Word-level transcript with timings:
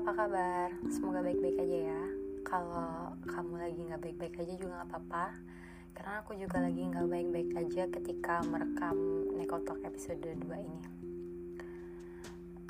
apa 0.00 0.16
kabar? 0.16 0.72
Semoga 0.88 1.20
baik-baik 1.20 1.60
aja 1.60 1.92
ya. 1.92 2.02
Kalau 2.40 3.12
kamu 3.28 3.60
lagi 3.60 3.80
nggak 3.84 4.00
baik-baik 4.00 4.34
aja 4.40 4.52
juga 4.56 4.72
nggak 4.80 4.88
apa-apa. 4.96 5.26
Karena 5.92 6.12
aku 6.24 6.32
juga 6.40 6.56
lagi 6.56 6.80
nggak 6.88 7.04
baik-baik 7.04 7.50
aja 7.60 7.84
ketika 7.92 8.40
merekam 8.48 8.96
Nekotok 9.36 9.84
episode 9.84 10.24
2 10.24 10.40
ini. 10.40 10.84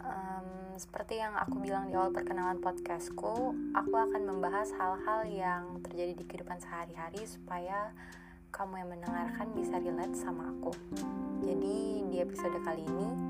Um, 0.02 0.74
seperti 0.74 1.22
yang 1.22 1.38
aku 1.38 1.62
bilang 1.62 1.86
di 1.86 1.95
awal 1.95 2.10
perkenalan 2.10 2.58
podcastku, 2.58 3.54
aku 3.78 3.94
akan 3.94 4.22
membahas 4.26 4.74
hal-hal 4.74 5.22
yang 5.30 5.62
terjadi 5.86 6.18
di 6.18 6.26
kehidupan 6.26 6.58
sehari-hari 6.58 7.22
supaya 7.30 7.94
kamu 8.50 8.82
yang 8.82 8.90
mendengarkan 8.90 9.54
bisa 9.54 9.78
relate 9.78 10.18
sama 10.18 10.50
aku. 10.50 10.74
Jadi 11.47 12.10
di 12.10 12.16
episode 12.19 12.58
kali 12.66 12.83
ini 12.83 13.30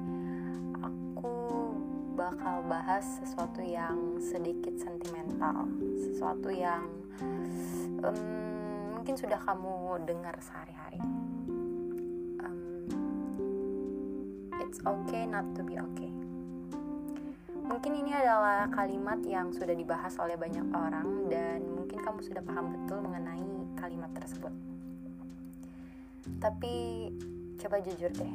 bakal 2.31 2.63
bahas 2.71 3.03
sesuatu 3.19 3.59
yang 3.59 4.23
sedikit 4.23 4.79
sentimental, 4.79 5.67
sesuatu 5.99 6.47
yang 6.47 6.87
um, 8.07 8.19
mungkin 8.95 9.19
sudah 9.19 9.35
kamu 9.43 9.99
dengar 10.07 10.39
sehari-hari. 10.39 11.03
Um, 12.39 12.87
it's 14.63 14.79
okay 14.87 15.27
not 15.27 15.43
to 15.59 15.67
be 15.67 15.75
okay. 15.75 16.15
Mungkin 17.67 17.99
ini 17.99 18.15
adalah 18.15 18.71
kalimat 18.71 19.19
yang 19.27 19.51
sudah 19.51 19.75
dibahas 19.75 20.15
oleh 20.23 20.39
banyak 20.39 20.71
orang 20.71 21.27
dan 21.27 21.67
mungkin 21.67 21.99
kamu 21.99 22.23
sudah 22.23 22.47
paham 22.47 22.79
betul 22.79 23.03
mengenai 23.03 23.75
kalimat 23.75 24.11
tersebut. 24.15 24.55
Tapi 26.39 27.11
coba 27.59 27.83
jujur 27.83 28.15
deh, 28.15 28.35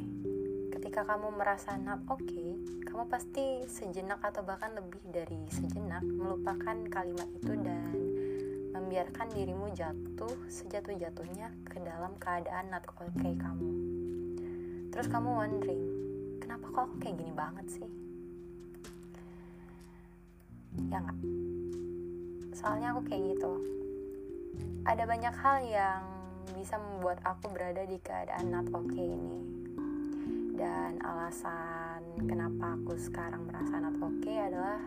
ketika 0.96 1.20
kamu 1.20 1.35
merasa 1.35 1.76
not 1.76 1.99
okay, 2.07 2.55
kamu 2.88 3.04
pasti 3.12 3.68
sejenak 3.68 4.15
atau 4.24 4.48
bahkan 4.48 4.71
lebih 4.79 5.04
dari 5.12 5.43
sejenak 5.51 5.99
melupakan 6.07 6.71
kalimat 6.88 7.27
itu 7.35 7.51
dan 7.51 7.91
membiarkan 8.71 9.27
dirimu 9.35 9.76
jatuh 9.76 10.32
sejatuh-jatuhnya 10.48 11.51
ke 11.68 11.84
dalam 11.84 12.16
keadaan 12.16 12.71
not 12.71 12.88
okay 12.96 13.35
kamu. 13.35 13.71
Terus 14.96 15.12
kamu 15.12 15.35
wondering, 15.35 15.84
kenapa 16.40 16.63
kok 16.71 16.88
aku 16.88 16.96
kayak 17.04 17.20
gini 17.20 17.34
banget 17.35 17.68
sih? 17.76 17.90
ya 20.79 21.04
nggak 21.04 21.20
soalnya 22.55 22.96
aku 22.96 23.04
kayak 23.12 23.35
gitu 23.35 23.51
ada 24.88 25.04
banyak 25.04 25.35
hal 25.43 25.60
yang 25.60 26.07
bisa 26.55 26.79
membuat 26.79 27.20
aku 27.27 27.51
berada 27.51 27.84
di 27.84 27.99
keadaan 27.99 28.48
not 28.48 28.68
okay 28.71 29.12
ini 29.12 29.54
dan 30.96 31.12
alasan 31.12 32.24
kenapa 32.24 32.79
aku 32.79 32.96
sekarang 32.96 33.51
merasa 33.51 33.84
not 33.84 33.99
okay 33.99 34.40
adalah 34.48 34.79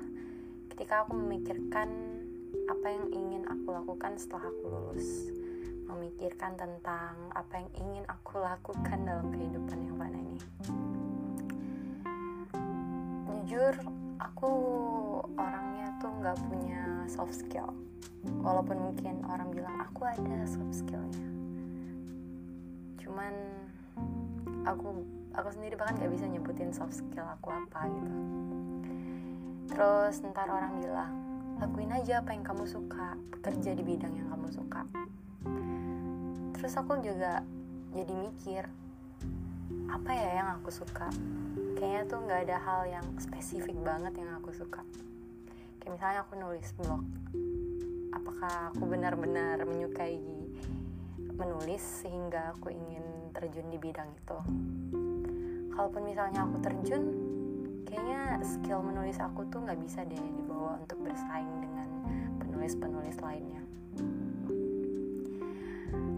ketika 0.72 1.04
aku 1.04 1.20
memikirkan 1.20 1.84
apa 2.64 2.86
yang 2.88 3.12
ingin 3.12 3.44
aku 3.44 3.76
lakukan 3.76 4.16
setelah 4.16 4.48
aku 4.48 4.72
lulus. 4.72 5.28
Memikirkan 5.84 6.56
tentang 6.56 7.12
apa 7.36 7.60
yang 7.60 7.68
ingin 7.76 8.04
aku 8.08 8.40
lakukan 8.48 9.04
dalam 9.04 9.28
kehidupan 9.36 9.78
yang 9.84 9.96
mana 10.00 10.16
ini. 10.16 10.40
Jujur 13.28 13.76
aku 14.16 14.52
orangnya 15.36 15.92
tuh 16.00 16.08
nggak 16.24 16.40
punya 16.48 17.04
soft 17.04 17.36
skill. 17.36 17.68
Walaupun 18.40 18.80
mungkin 18.80 19.28
orang 19.28 19.52
bilang 19.52 19.76
aku 19.84 20.08
ada 20.08 20.48
soft 20.48 20.72
skillnya. 20.72 21.28
Cuman 22.96 23.34
aku 24.64 25.17
aku 25.34 25.48
sendiri 25.52 25.74
bahkan 25.76 25.96
nggak 25.98 26.12
bisa 26.12 26.24
nyebutin 26.28 26.70
soft 26.72 26.96
skill 26.96 27.26
aku 27.26 27.52
apa 27.52 27.88
gitu. 27.88 28.14
Terus 29.68 30.14
ntar 30.32 30.48
orang 30.48 30.80
bilang 30.80 31.12
lakuin 31.58 31.92
aja 31.92 32.22
apa 32.22 32.32
yang 32.32 32.44
kamu 32.46 32.64
suka 32.64 33.18
bekerja 33.34 33.74
di 33.74 33.82
bidang 33.82 34.14
yang 34.14 34.28
kamu 34.30 34.48
suka. 34.48 34.86
Terus 36.58 36.72
aku 36.78 37.02
juga 37.02 37.42
jadi 37.92 38.14
mikir 38.14 38.64
apa 39.88 40.10
ya 40.14 40.28
yang 40.44 40.48
aku 40.60 40.70
suka? 40.70 41.10
Kayaknya 41.76 42.02
tuh 42.10 42.18
nggak 42.24 42.40
ada 42.48 42.56
hal 42.58 42.82
yang 42.88 43.06
spesifik 43.20 43.76
banget 43.84 44.16
yang 44.18 44.30
aku 44.38 44.50
suka. 44.54 44.82
Kayak 45.78 45.92
misalnya 45.98 46.20
aku 46.26 46.32
nulis 46.36 46.68
blog 46.78 47.04
apakah 48.12 48.70
aku 48.74 48.82
benar-benar 48.86 49.62
menyukai 49.66 50.18
menulis 51.38 51.82
sehingga 52.02 52.54
aku 52.54 52.70
ingin 52.74 53.04
terjun 53.30 53.70
di 53.70 53.78
bidang 53.78 54.10
itu 54.10 54.38
kalaupun 55.78 56.10
misalnya 56.10 56.42
aku 56.42 56.58
terjun 56.58 57.14
kayaknya 57.86 58.42
skill 58.42 58.82
menulis 58.82 59.14
aku 59.22 59.46
tuh 59.46 59.62
nggak 59.62 59.78
bisa 59.78 60.02
deh 60.02 60.18
dibawa 60.18 60.74
untuk 60.82 60.98
bersaing 61.06 61.54
dengan 61.62 61.86
penulis-penulis 62.42 63.14
lainnya. 63.22 63.62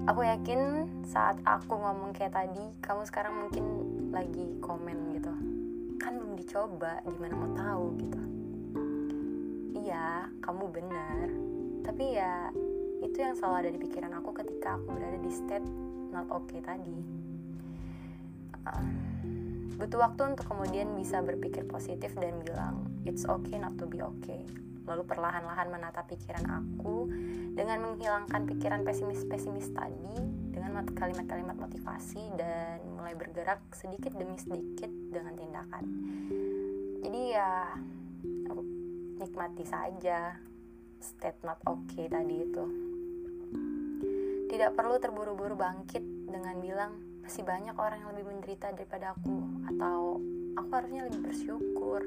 Aku 0.08 0.24
yakin 0.24 0.88
saat 1.04 1.36
aku 1.44 1.76
ngomong 1.76 2.16
kayak 2.16 2.32
tadi 2.32 2.72
kamu 2.80 3.04
sekarang 3.04 3.36
mungkin 3.36 3.64
lagi 4.08 4.56
komen 4.64 5.20
gitu 5.20 5.28
kan 6.00 6.16
belum 6.16 6.40
dicoba 6.40 7.04
gimana 7.04 7.36
mau 7.36 7.52
tahu? 7.52 7.84
gitu. 8.00 8.20
Iya 9.76 10.32
kamu 10.40 10.64
benar. 10.72 11.28
Tapi 11.84 12.16
ya 12.16 12.48
itu 13.04 13.20
yang 13.20 13.36
selalu 13.36 13.56
ada 13.60 13.70
di 13.76 13.80
pikiran 13.84 14.12
aku 14.16 14.32
ketika 14.40 14.80
aku 14.80 14.88
berada 14.88 15.20
di 15.20 15.28
state 15.28 15.68
not 16.08 16.24
okay 16.32 16.64
tadi. 16.64 16.96
Uh, 18.64 19.19
butuh 19.80 19.96
waktu 19.96 20.36
untuk 20.36 20.44
kemudian 20.44 20.92
bisa 20.92 21.24
berpikir 21.24 21.64
positif 21.64 22.12
dan 22.20 22.36
bilang 22.44 22.84
it's 23.08 23.24
okay 23.24 23.56
not 23.56 23.72
to 23.80 23.88
be 23.88 24.04
okay 24.04 24.44
lalu 24.84 25.06
perlahan-lahan 25.08 25.72
menata 25.72 26.04
pikiran 26.04 26.44
aku 26.44 27.08
dengan 27.54 27.78
menghilangkan 27.80 28.42
pikiran 28.44 28.82
pesimis-pesimis 28.82 29.70
tadi 29.72 30.16
dengan 30.50 30.82
kalimat-kalimat 30.82 31.56
motivasi 31.56 32.34
dan 32.34 32.82
mulai 32.98 33.14
bergerak 33.14 33.62
sedikit 33.70 34.10
demi 34.18 34.34
sedikit 34.34 34.90
dengan 34.90 35.34
tindakan. 35.38 35.84
Jadi 37.00 37.22
ya 37.30 37.74
nikmati 39.20 39.64
saja 39.68 40.36
state 40.98 41.40
not 41.46 41.60
okay 41.64 42.10
tadi 42.10 42.36
itu. 42.44 42.64
Tidak 44.50 44.74
perlu 44.74 44.98
terburu-buru 44.98 45.54
bangkit 45.54 46.02
dengan 46.26 46.58
bilang 46.58 46.92
masih 47.30 47.46
banyak 47.46 47.78
orang 47.78 48.02
yang 48.02 48.10
lebih 48.10 48.26
menderita 48.26 48.74
daripada 48.74 49.14
aku 49.14 49.38
atau 49.70 50.18
aku 50.58 50.70
harusnya 50.74 51.06
lebih 51.06 51.30
bersyukur. 51.30 52.02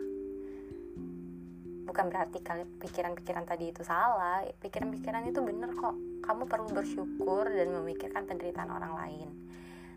Bukan 1.88 2.12
berarti 2.12 2.44
kalian 2.44 2.68
pikiran-pikiran 2.76 3.48
tadi 3.48 3.72
itu 3.72 3.88
salah 3.88 4.44
pikiran-pikiran 4.60 5.24
itu 5.32 5.40
bener 5.40 5.72
kok. 5.80 5.96
Kamu 6.28 6.44
perlu 6.44 6.68
bersyukur 6.76 7.48
dan 7.48 7.72
memikirkan 7.72 8.28
penderitaan 8.28 8.68
orang 8.68 9.00
lain. 9.00 9.32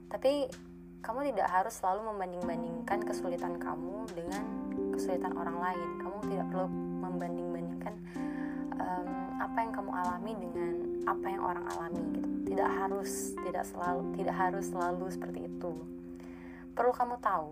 Tapi 0.06 0.47
kamu 1.03 1.34
tidak 1.34 1.50
harus 1.50 1.75
selalu 1.75 2.06
membanding-bandingkan 2.15 3.03
kesulitan 3.03 3.59
kamu 3.59 4.06
dengan 4.15 4.47
kesulitan 4.94 5.34
orang 5.34 5.59
lain. 5.59 5.88
Kamu 6.06 6.19
tidak 6.31 6.47
perlu 6.54 6.70
membanding-bandingkan 7.03 7.94
um, 8.78 9.09
apa 9.42 9.59
yang 9.59 9.75
kamu 9.75 9.91
alami 9.91 10.32
dengan 10.38 10.75
apa 11.10 11.26
yang 11.26 11.42
orang 11.42 11.66
alami 11.75 12.15
gitu 12.15 12.35
tidak 12.46 12.70
harus 12.70 13.34
tidak 13.42 13.66
selalu 13.66 14.02
tidak 14.14 14.36
harus 14.38 14.64
selalu 14.70 15.06
seperti 15.10 15.50
itu. 15.50 15.72
Perlu 16.76 16.92
kamu 16.94 17.16
tahu 17.18 17.50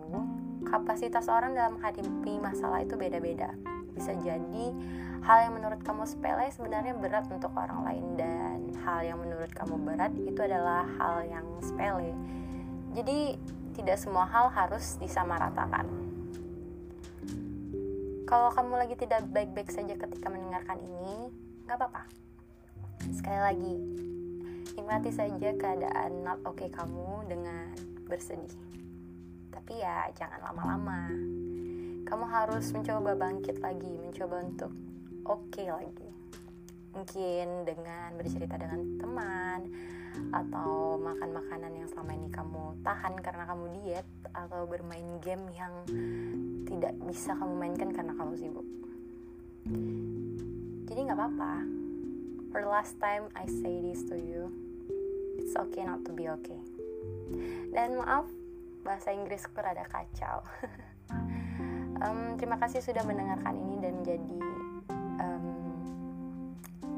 kapasitas 0.71 1.27
orang 1.27 1.57
dalam 1.59 1.77
menghadapi 1.77 2.39
masalah 2.39 2.81
itu 2.87 2.95
beda-beda. 2.95 3.53
Bisa 3.95 4.15
jadi 4.21 4.67
hal 5.25 5.39
yang 5.49 5.55
menurut 5.57 5.81
kamu 5.83 6.05
sepele 6.05 6.47
sebenarnya 6.53 6.95
berat 6.95 7.27
untuk 7.33 7.51
orang 7.57 7.89
lain 7.89 8.07
dan 8.21 8.59
hal 8.85 9.01
yang 9.03 9.19
menurut 9.19 9.51
kamu 9.51 9.81
berat 9.81 10.13
itu 10.15 10.41
adalah 10.45 10.87
hal 11.01 11.25
yang 11.27 11.47
sepele. 11.65 12.13
Jadi 12.95 13.39
tidak 13.75 13.99
semua 13.99 14.29
hal 14.29 14.53
harus 14.53 15.01
disamaratakan. 15.03 15.89
Kalau 18.25 18.51
kamu 18.53 18.75
lagi 18.77 18.95
tidak 18.99 19.27
baik-baik 19.31 19.73
saja 19.73 19.95
ketika 19.97 20.27
mendengarkan 20.31 20.79
ini 20.81 21.33
nggak 21.67 21.77
apa-apa. 21.81 22.03
Sekali 23.09 23.41
lagi 23.41 23.75
nikmati 24.75 25.15
saja 25.15 25.55
keadaan 25.55 26.27
not 26.27 26.43
okay 26.43 26.67
kamu 26.67 27.31
dengan 27.31 27.71
bersedih. 28.11 28.51
Tapi 29.55 29.79
ya 29.79 30.11
jangan 30.19 30.43
lama-lama. 30.51 31.15
Kamu 32.05 32.27
harus 32.27 32.75
mencoba 32.75 33.15
bangkit 33.15 33.63
lagi 33.63 33.95
mencoba 34.03 34.43
untuk 34.43 34.75
oke 35.31 35.47
okay 35.55 35.71
lagi. 35.71 36.11
Mungkin 36.91 37.67
dengan 37.67 38.19
bercerita 38.19 38.59
dengan 38.59 38.99
teman 38.99 39.61
atau 40.35 40.99
makan 40.99 41.31
makanan 41.33 41.73
yang 41.75 41.89
selama 41.91 42.13
ini 42.15 42.29
kamu 42.31 42.65
tahan 42.83 43.15
karena 43.23 43.45
kamu 43.47 43.65
diet 43.79 44.07
atau 44.35 44.67
bermain 44.67 45.23
game 45.23 45.47
yang 45.55 45.75
tidak 46.67 46.95
bisa 47.07 47.35
kamu 47.39 47.55
mainkan 47.55 47.91
karena 47.95 48.15
kamu 48.15 48.35
sibuk. 48.35 48.67
Jadi 50.91 50.99
nggak 50.99 51.19
apa-apa. 51.19 51.55
For 52.55 52.63
the 52.63 52.71
last 52.71 52.95
time 53.03 53.27
I 53.35 53.51
say 53.51 53.83
this 53.83 54.07
to 54.07 54.15
you 54.15 54.64
it's 55.55 55.63
okay 55.63 55.87
not 55.87 56.03
to 56.03 56.11
be 56.11 56.27
okay. 56.27 56.59
Dan 57.71 57.95
maaf 58.03 58.27
bahasa 58.83 59.15
Inggrisku 59.15 59.55
rada 59.63 59.87
kacau. 59.87 60.43
Um, 61.95 62.35
terima 62.37 62.59
kasih 62.59 62.83
sudah 62.83 63.07
mendengarkan 63.07 63.55
ini 63.55 63.79
dan 63.79 64.03
menjadi 64.03 64.37
um, 65.23 65.47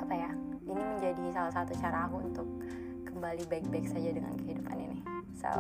apa 0.00 0.14
ya 0.19 0.31
ini 0.67 0.82
menjadi 0.82 1.25
salah 1.37 1.53
satu 1.53 1.76
cara 1.76 2.08
aku 2.08 2.17
untuk 2.26 2.49
kembali 3.05 3.44
baik-baik 3.44 3.87
saja 3.93 4.08
dengan 4.11 4.35
kehidupan 4.41 4.73
ini. 4.73 4.99
So 5.37 5.52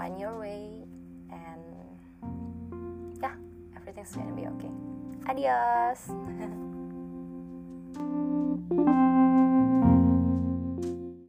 find 0.00 0.16
your 0.16 0.40
way 0.40 0.88
and 1.28 1.62
yeah 3.20 3.36
everything's 3.76 4.16
gonna 4.16 4.32
be 4.32 4.48
okay. 4.48 4.72
Adios 5.28 6.08